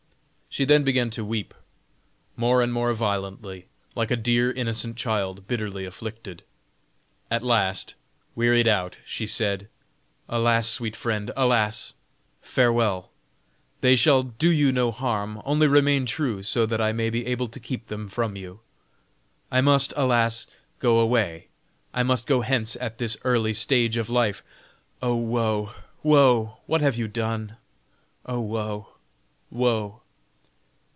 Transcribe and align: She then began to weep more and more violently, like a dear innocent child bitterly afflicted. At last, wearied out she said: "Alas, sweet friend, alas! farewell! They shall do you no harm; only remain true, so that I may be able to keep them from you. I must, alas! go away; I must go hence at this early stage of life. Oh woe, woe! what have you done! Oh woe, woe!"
She 0.53 0.65
then 0.65 0.83
began 0.83 1.09
to 1.11 1.23
weep 1.23 1.53
more 2.35 2.61
and 2.61 2.73
more 2.73 2.93
violently, 2.93 3.67
like 3.95 4.11
a 4.11 4.17
dear 4.17 4.51
innocent 4.51 4.97
child 4.97 5.47
bitterly 5.47 5.85
afflicted. 5.85 6.43
At 7.31 7.41
last, 7.41 7.95
wearied 8.35 8.67
out 8.67 8.97
she 9.05 9.25
said: 9.25 9.69
"Alas, 10.27 10.67
sweet 10.67 10.93
friend, 10.97 11.31
alas! 11.37 11.93
farewell! 12.41 13.11
They 13.79 13.95
shall 13.95 14.23
do 14.23 14.51
you 14.51 14.73
no 14.73 14.91
harm; 14.91 15.41
only 15.45 15.67
remain 15.69 16.05
true, 16.05 16.43
so 16.43 16.65
that 16.65 16.81
I 16.81 16.91
may 16.91 17.09
be 17.09 17.27
able 17.27 17.47
to 17.47 17.57
keep 17.61 17.87
them 17.87 18.09
from 18.09 18.35
you. 18.35 18.59
I 19.49 19.61
must, 19.61 19.93
alas! 19.95 20.47
go 20.79 20.99
away; 20.99 21.47
I 21.93 22.03
must 22.03 22.27
go 22.27 22.41
hence 22.41 22.75
at 22.81 22.97
this 22.97 23.15
early 23.23 23.53
stage 23.53 23.95
of 23.95 24.09
life. 24.09 24.43
Oh 25.01 25.15
woe, 25.15 25.71
woe! 26.03 26.57
what 26.65 26.81
have 26.81 26.97
you 26.97 27.07
done! 27.07 27.55
Oh 28.25 28.41
woe, 28.41 28.89
woe!" 29.49 29.99